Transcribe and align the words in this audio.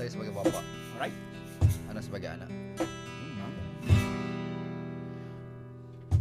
Saya 0.00 0.16
sebagai 0.16 0.32
bapa, 0.32 0.64
Alright. 0.96 1.12
anda 1.92 2.00
sebagai 2.00 2.32
anak. 2.32 2.48
Hmm. 2.80 3.52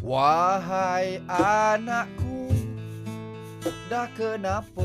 Wahai 0.04 1.24
anakku, 1.32 2.52
dah 3.88 4.12
kenapa 4.20 4.84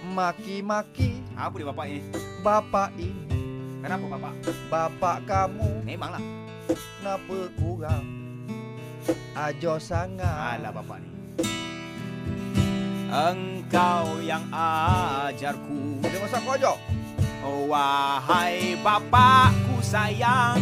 maki-maki 0.00 1.20
Apa 1.36 1.60
dia 1.60 1.68
bapak 1.68 1.84
ni? 1.92 2.00
bapak 2.40 2.88
ini? 2.96 3.36
Kenapa 3.84 4.04
bapak? 4.16 4.32
Bapak 4.72 5.16
kamu 5.28 5.68
Memanglah. 5.84 6.24
kenapa 6.72 7.52
kurang 7.60 8.04
ajo 9.36 9.76
sangat? 9.76 10.56
Alah 10.56 10.72
bapak 10.72 11.04
ni. 11.04 11.12
Engkau 13.12 14.24
yang 14.24 14.48
ajarku 14.56 16.00
Dia 16.00 16.16
masak 16.16 16.40
kau 16.48 16.56
ajo. 16.56 16.72
Oh, 17.44 17.70
Wahai 17.70 18.74
bapakku 18.82 19.78
sayang 19.84 20.58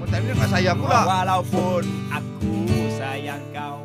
Kau 0.00 0.06
tak 0.10 0.20
dengan 0.20 0.48
saya 0.52 0.72
pula. 0.76 1.00
Walaupun 1.08 1.82
aku 2.12 2.54
sayang 2.92 3.40
kau 3.54 3.80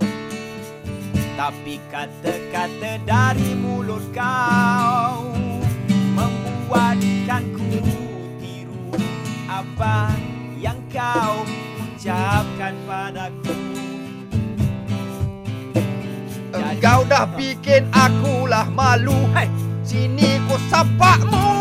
Tapi 1.39 1.79
kata-kata 1.87 2.99
dari 3.07 3.51
mulut 3.55 4.03
kau 4.11 5.31
Membuatkan 6.17 7.43
ku 7.55 7.79
tiru 8.43 8.91
Apa 9.47 10.11
yang 10.59 10.79
kau 10.91 11.47
ucapkan 11.79 12.75
padaku 12.83 13.55
Engkau 16.49 17.05
dah 17.05 17.29
bikin 17.37 17.85
akulah 17.93 18.65
malu. 18.73 19.27
Hai. 19.35 19.45
Sini 19.85 20.41
ku 20.49 20.55
sapakmu. 20.71 21.59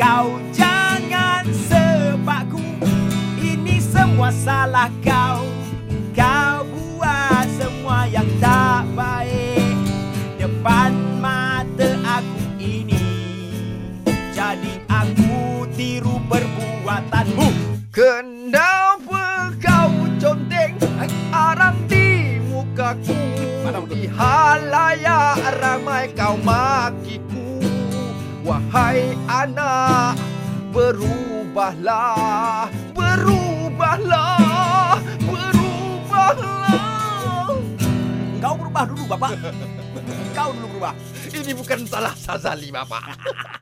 Kau 0.00 0.40
jangan 0.48 1.44
sebabku. 1.68 2.62
Ini 3.36 3.76
semua 3.84 4.32
salah 4.32 4.88
kau. 5.04 5.44
Kau 6.16 6.64
buat 6.72 7.44
semua 7.60 8.08
yang 8.08 8.24
tak 8.40 8.88
baik 8.96 9.76
Depan 10.40 11.20
mata 11.20 12.00
aku 12.00 12.56
ini. 12.56 13.04
Jadi 14.32 14.80
aku 14.88 15.68
tiru 15.76 16.16
perbuatanmu. 16.32 17.48
Kenapa 17.92 19.52
kau 19.60 19.92
conteng 20.16 20.80
arang 21.28 21.76
di 21.84 22.40
mukaku? 22.48 23.20
Di 23.92 24.08
halayak 24.08 25.42
ramai 25.60 26.08
kau 26.14 26.36
makiku 26.40 27.45
Wahai 28.46 29.18
anak 29.26 30.14
berubahlah 30.70 32.70
Berubahlah 32.94 35.02
Berubahlah. 35.26 36.78
Kau 38.38 38.54
berubah 38.54 38.84
dulu 38.86 39.02
bapak. 39.10 39.34
Kau 40.30 40.54
dulu 40.54 40.78
berubah. 40.78 40.94
Ini 41.34 41.52
bukan 41.58 41.90
salah 41.90 42.14
Sazali 42.14 42.70
bapak 42.70 43.02